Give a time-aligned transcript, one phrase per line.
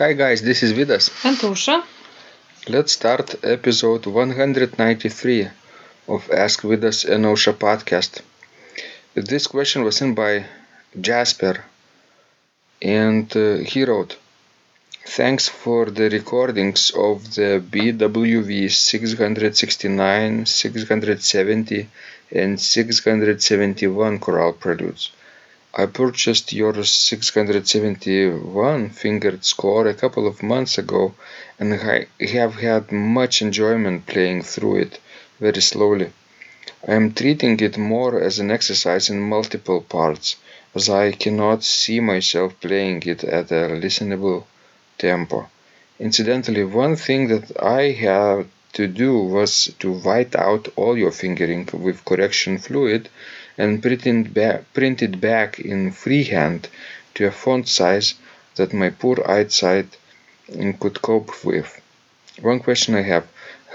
[0.00, 1.10] Hi guys, this is Vidas.
[1.26, 1.84] And Ausra.
[2.66, 5.50] Let's start episode 193
[6.08, 8.22] of Ask Vidas and Ausra podcast.
[9.12, 10.46] This question was sent by
[10.98, 11.64] Jasper
[12.80, 14.16] and uh, he wrote
[15.04, 21.88] Thanks for the recordings of the BWV 669, 670
[22.30, 25.10] and 671 chorale preludes.
[25.72, 31.14] I purchased your 671 fingered score a couple of months ago
[31.60, 34.98] and I have had much enjoyment playing through it
[35.38, 36.10] very slowly.
[36.88, 40.34] I am treating it more as an exercise in multiple parts,
[40.74, 44.46] as I cannot see myself playing it at a listenable
[44.98, 45.48] tempo.
[46.00, 51.68] Incidentally, one thing that I had to do was to white out all your fingering
[51.72, 53.08] with correction fluid
[53.58, 54.04] and print
[54.74, 56.68] print it back in freehand
[57.14, 58.14] to a font size
[58.56, 59.96] that my poor eyesight
[60.80, 61.80] could cope with.
[62.40, 63.26] One question I have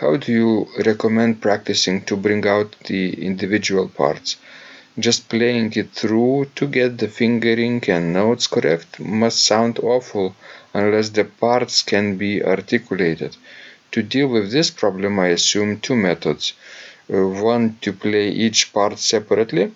[0.02, 4.38] How do you recommend practicing to bring out the individual parts?
[4.97, 10.35] Just playing it through to get the fingering and notes correct must sound awful
[10.73, 13.35] unless the parts can be articulated.
[13.91, 16.53] To deal with this problem, I assume two methods
[17.14, 19.73] uh, one to play each part separately,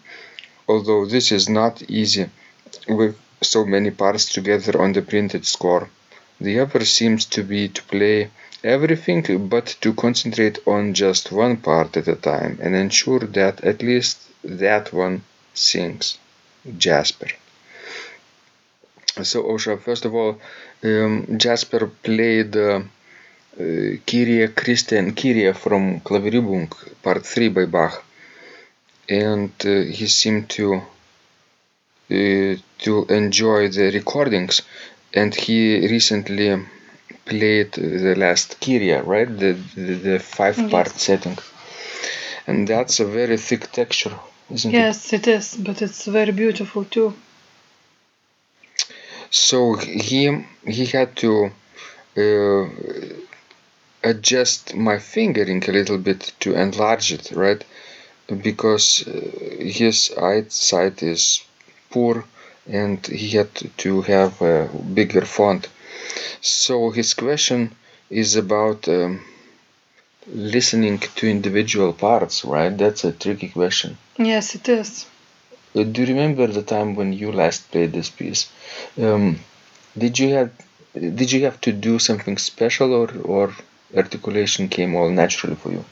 [0.68, 2.30] although this is not easy
[2.88, 5.90] with so many parts together on the printed score.
[6.42, 8.32] The other seems to be to play
[8.64, 13.82] everything but to concentrate on just one part at a time and ensure that at
[13.82, 16.18] least that one sings.
[16.78, 17.28] Jasper.
[19.22, 20.40] So, Ausra, first of all,
[20.84, 22.82] um, Jasper played uh, uh,
[23.60, 26.72] Kyrie Christe Kyrie from Klavierübung
[27.04, 28.04] Part 3 by Bach,
[29.10, 30.76] and uh, he seemed to
[32.10, 34.62] uh, to enjoy the recordings,
[35.14, 36.58] and he recently
[37.26, 39.28] played the last Kyrie, right?
[39.28, 41.02] The the, the five part Yes.
[41.02, 41.38] setting,
[42.48, 44.18] and that's a very thick texture,
[44.50, 44.78] isn't it?
[44.78, 47.14] Yes, it is, but it's very beautiful too.
[49.32, 51.52] So he he had to
[52.18, 52.66] uh,
[54.04, 57.64] adjust my fingering a little bit to enlarge it, right?
[58.28, 59.12] Because uh,
[59.60, 61.44] his eyesight is
[61.90, 62.26] poor
[62.68, 65.68] and he had to have a bigger font.
[66.42, 67.76] So his question
[68.10, 69.26] is about um,
[70.28, 72.76] listening to individual parts, right?
[72.78, 73.98] That's a tricky question.
[74.18, 75.06] Yes, it is.
[75.76, 78.50] Uh, Do you remember the time when you last played this piece?
[79.00, 79.40] Um,
[79.98, 80.52] did you have
[80.94, 83.54] did you have to do something special or or
[83.96, 85.86] articulation came all naturally for you?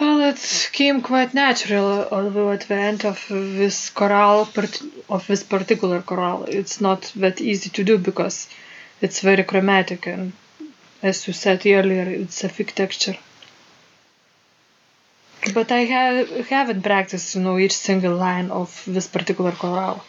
[0.00, 4.48] Well, it came quite natural, although at the end of this chorale,
[5.08, 8.48] of this particular chorale, it's not that easy to do because
[9.00, 10.32] it's very chromatic and,
[11.02, 13.16] as you said earlier, it's a thick texture.
[15.52, 20.02] But I have, haven't practiced, you know, each single line of this particular chorale.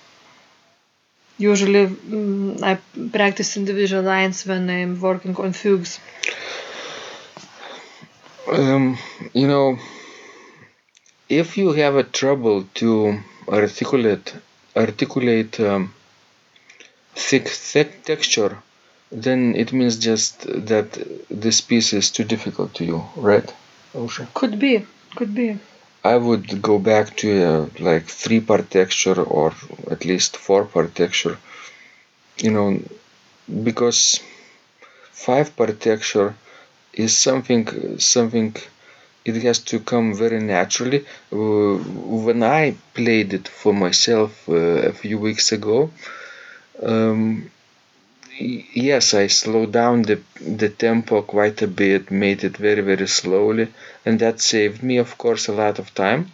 [1.38, 2.80] Usually, mm, I
[3.10, 6.00] practice individual lines when I'm working on fugues.
[8.48, 8.98] Um,
[9.34, 9.80] you know,
[11.30, 14.36] if you have a trouble to articulate
[14.76, 15.94] articulate um,
[17.16, 18.58] thick thick texture,
[19.12, 20.90] then it means just that
[21.30, 23.52] this piece is too difficult to you, right?
[23.94, 24.32] Ausra?
[24.34, 24.86] Could be,
[25.16, 25.58] could be.
[26.04, 29.54] I would go back to a like three part texture or
[29.90, 31.38] at least four part texture.
[32.38, 32.80] You know,
[33.64, 34.20] because
[35.12, 36.36] five part texture
[36.96, 37.66] is something
[38.00, 38.56] something
[39.26, 41.02] it has to come very naturally.
[41.32, 41.76] Uh,
[42.28, 44.54] when I played it for myself uh,
[44.92, 45.92] a few weeks ago,
[46.84, 47.50] um,
[48.40, 53.68] yes, I slowed down the the tempo quite a bit, made it very very slowly,
[54.06, 56.32] and that saved me, of course, a lot of time.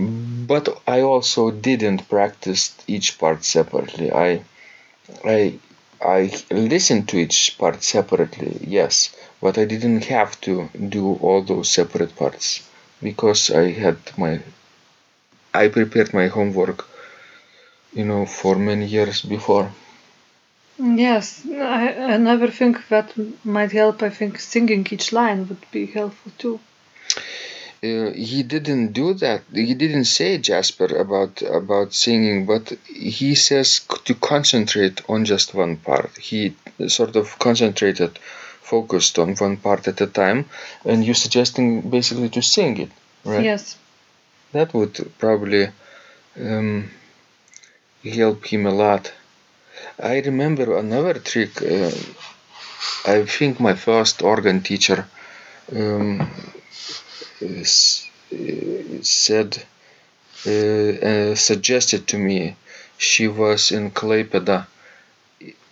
[0.00, 4.10] But I also didn't practice each part separately.
[4.10, 4.42] I
[5.24, 5.58] I
[6.02, 11.70] I listened to each part separately, yes, but I didn't have to do all those
[11.70, 12.62] separate parts
[13.02, 14.40] because I had my
[15.54, 16.88] I prepared my homework,
[17.92, 19.70] you know, for many years before.
[20.78, 23.12] Yes, I, another thing that
[23.44, 26.58] might help, I think, singing each line would be helpful too.
[27.82, 29.40] Uh, he didn't do that.
[29.54, 35.76] He didn't say Jasper about about singing, but he says to concentrate on just one
[35.76, 36.10] part.
[36.18, 36.54] He
[36.88, 38.18] sort of concentrated,
[38.60, 40.44] focused on one part at a time,
[40.84, 42.90] and you're suggesting basically to sing it,
[43.24, 43.44] right?
[43.44, 43.76] Yes,
[44.52, 45.68] That would probably
[46.38, 46.90] um,
[48.04, 49.10] help him a lot.
[49.98, 51.62] I remember another trick.
[51.62, 51.90] Uh,
[53.06, 55.06] I think my first organ teacher
[55.74, 56.30] um,
[59.02, 59.62] said,
[60.46, 62.56] uh, uh, suggested to me.
[62.98, 64.66] She was in Klaipeda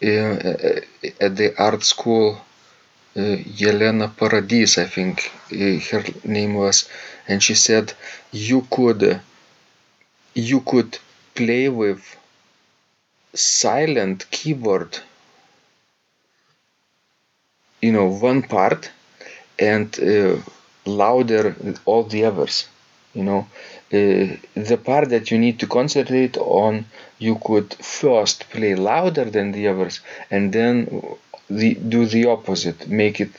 [0.02, 0.80] uh, uh,
[1.20, 2.40] at the art school.
[3.16, 6.88] Uh, Yelena Paradis, I think uh, her name was,
[7.26, 7.92] and she said
[8.32, 9.18] you could uh,
[10.34, 10.98] you could
[11.34, 12.02] play with
[13.34, 14.98] silent keyboard
[17.80, 18.90] you know one part
[19.58, 20.36] and uh,
[20.88, 21.54] louder
[21.84, 22.66] all the others
[23.14, 23.46] you know
[23.92, 24.36] uh,
[24.70, 26.84] the part that you need to concentrate on
[27.18, 30.00] you could first play louder than the others
[30.30, 30.74] and then
[31.48, 33.32] the, do the opposite make it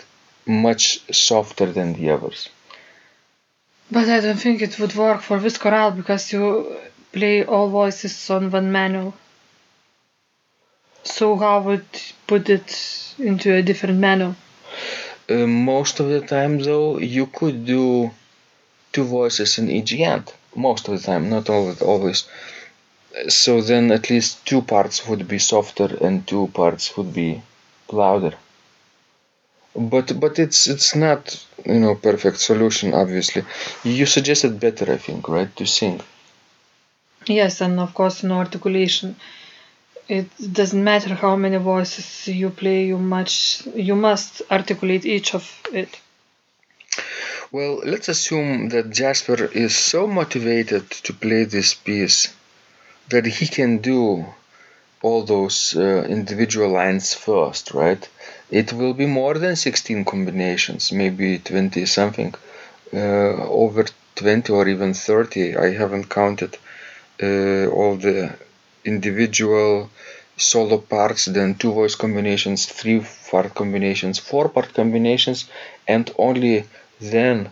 [0.46, 2.50] much softer than the others
[3.92, 6.78] But I don't think it would work for this chorale because you
[7.12, 9.16] play all voices on one manual.
[11.04, 11.88] So how would
[12.28, 14.36] put it into a different manual?
[15.30, 18.10] Uh, most of the time though you could do
[18.92, 22.28] two voices in each hand most of the time not always.
[23.28, 27.42] So then at least two parts would be softer and two parts would be
[27.92, 28.34] louder.
[29.76, 31.22] But but it's it's not
[31.66, 33.44] you know perfect solution obviously.
[33.84, 36.02] You suggested better i think right to sing.
[37.28, 39.16] Yes, and of course no articulation.
[40.10, 40.30] It
[40.60, 45.92] doesn't matter how many voices you play, you much you must articulate each of it.
[47.52, 52.20] well let's assume that jasper is so motivated to play this piece
[53.10, 54.26] that he can do
[55.02, 58.08] all those uh, individual lines first right
[58.52, 62.34] it will be more than 16 combinations maybe 20 something
[62.94, 63.34] uh,
[63.64, 63.86] over
[64.16, 66.58] 20 or even 30 i haven't counted
[67.24, 68.18] uh, all the
[68.86, 69.90] individual
[70.38, 75.50] solo parts then two voice combinations three part combinations four part combinations
[75.88, 76.64] and only
[77.00, 77.50] then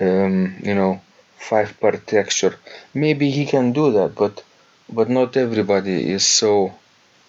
[0.00, 1.00] um, you know
[1.38, 2.54] five part texture.
[2.94, 4.42] Maybe he can do that but
[4.88, 6.72] but not everybody is so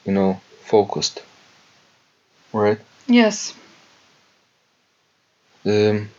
[0.06, 1.22] you know focused.
[2.54, 2.80] Right?
[3.07, 3.54] Yes.
[5.66, 6.10] um,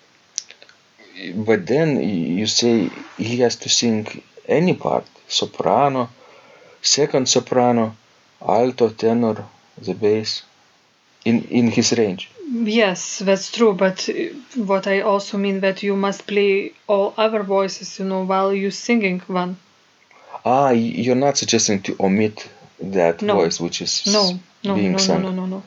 [1.35, 6.09] but then you say he has to sing any part soprano
[6.83, 7.95] second soprano
[8.41, 9.45] alto tenor
[9.83, 10.43] the bass
[11.25, 12.31] in in his range
[12.65, 14.13] Yes, that's true, but uh,
[14.65, 18.71] what I also mean that you must play all other voices, you know, while you
[18.73, 19.57] singing one.
[20.45, 22.49] ah you're not suggesting to omit
[22.81, 23.35] that No.
[23.37, 24.23] voice which is No,
[24.65, 25.63] no, being no, no, sung no, no, no.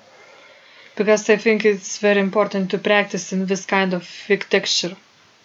[0.95, 4.95] Because I think it's very important to practice in this kind of thick texture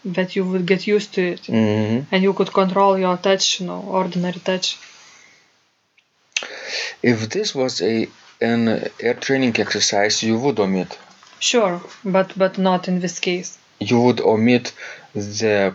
[0.04, 2.06] that you would get used to it Mhm.
[2.12, 4.76] and you could control your touch, you know, ordinary touch.
[7.02, 8.08] If this was a
[8.40, 8.68] an
[9.00, 10.98] air training exercise you would omit
[11.40, 13.58] Sure, but but not in this case.
[13.80, 14.72] you would omit
[15.14, 15.74] the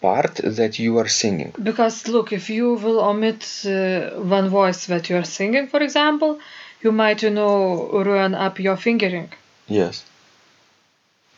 [0.00, 5.08] part that you are singing Because look, if you will omit uh, one voice that
[5.10, 6.38] you are singing, for example,
[6.82, 9.28] you might, you know, ruin up your fingering.
[9.68, 10.04] yes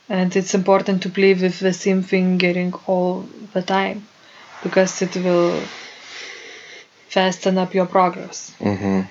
[0.09, 4.07] And it's important to play with the same fingering all the time
[4.63, 5.61] because it will
[7.09, 8.51] fasten up your progress.
[8.59, 9.01] hmm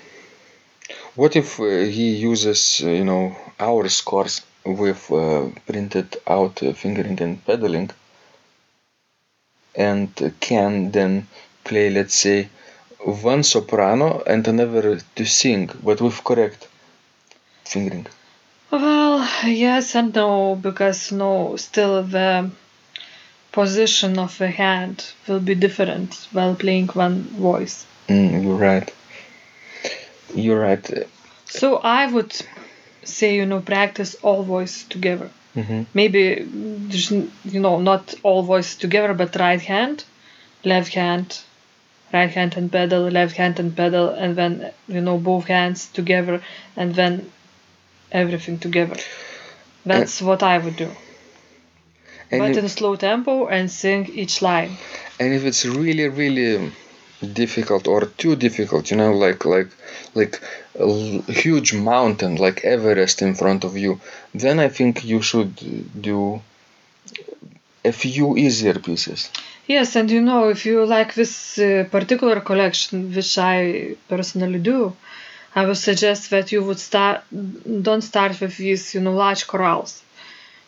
[1.17, 6.73] What if uh, he uses, uh, you know, our scores with uh, printed out uh,
[6.73, 7.91] fingering and pedaling
[9.75, 11.29] and can then
[11.65, 12.49] play, let's say,
[12.99, 16.67] one soprano and another to sing, but with correct
[17.65, 18.07] fingering?
[18.71, 22.51] Well, yes and no, because no, still the
[23.57, 24.97] position of the hand
[25.27, 27.87] will be different while playing one voice.
[28.09, 28.89] Mm, you're right.
[30.35, 30.87] You're right.
[31.47, 32.33] So I would
[33.03, 35.31] say, you know, practice all voices together.
[35.55, 36.23] hmm Maybe
[37.55, 40.05] you know, not all voices together, but right hand,
[40.73, 41.27] left hand,
[42.13, 44.53] right hand and pedal, left hand and pedal, and then,
[44.97, 46.37] you know, both hands together,
[46.77, 47.13] and then
[48.23, 48.99] everything together.
[49.93, 50.91] That's what I would do.
[52.31, 54.77] And, but if, in slow tempo and sing each line.
[55.21, 56.73] and if it's really, really
[57.33, 59.71] difficult or too difficult, you know, like like
[60.15, 60.41] like
[60.79, 64.01] a l- huge mountain like Everest in front of you,
[64.35, 65.53] then I think you should
[66.11, 66.41] do
[67.85, 69.31] a few easier pieces.
[69.67, 74.95] Yes, and you know, if you like this uh, particular collection, which I personally do,
[75.55, 77.23] I would suggest that you would start.
[77.83, 80.01] Don't start with these, you know, large chorales.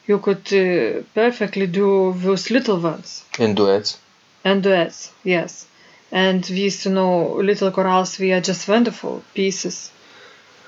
[0.08, 3.98] You could uh, perfectly do those little ones In duets.
[4.44, 5.12] and duets.
[5.22, 5.66] Yes,
[6.10, 9.90] and these, you know, little chorales, they are just wonderful pieces.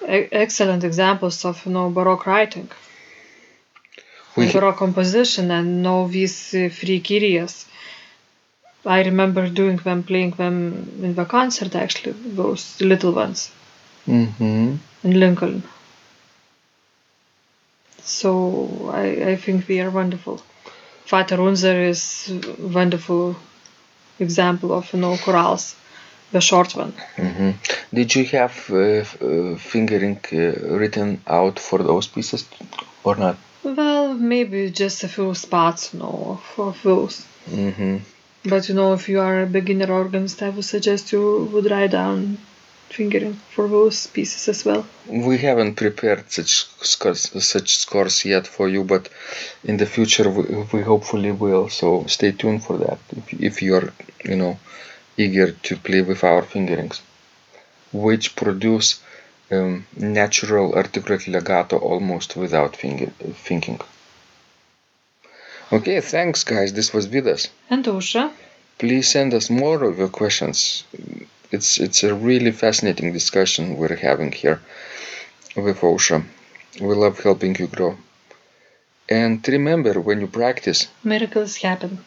[0.04, 2.68] e- excellent examples of you know baroque writing
[4.36, 7.66] We baroque composition and know these uh, free kyries
[8.84, 10.56] i remember doing them playing them
[11.06, 13.40] in the concert actually those little ones
[14.06, 14.76] hmm
[15.08, 15.62] in lincoln
[18.04, 20.40] so i i think they are wonderful
[21.10, 23.34] Vater Unser is wonderful
[24.18, 25.74] example of you know chorales
[26.32, 27.50] the short one hmm
[27.98, 32.44] Did you have uh, f- uh, fingering uh, written out for those pieces
[33.04, 33.36] or not?
[33.64, 37.14] Well, maybe just a few spots, you know, of, of those.
[37.48, 37.96] hmm
[38.52, 41.90] But you know, if you are a beginner organist, I would suggest you would write
[41.90, 42.38] down
[42.90, 44.84] fingering for those pieces as well.
[45.06, 49.08] We haven't prepared such scores, such scores yet for you, but
[49.64, 50.42] in the future we,
[50.72, 51.68] we hopefully will.
[51.68, 52.98] So stay tuned for that.
[53.16, 53.92] If, if you're,
[54.24, 54.58] you know,
[55.16, 57.00] eager to play with our fingerings,
[57.92, 59.00] which produce
[59.50, 63.10] um, natural articulate legato almost without finger,
[63.48, 63.80] thinking.
[65.72, 66.72] Okay, thanks guys.
[66.72, 67.48] This was Vidas.
[67.68, 68.32] And Ausra,
[68.80, 70.84] Please send us more of your questions.
[71.52, 74.60] It's it's a really fascinating discussion we're having here
[75.56, 76.24] with Ausra.
[76.80, 77.98] We love helping you grow.
[79.10, 82.02] And remember, when you practice, miracles happen.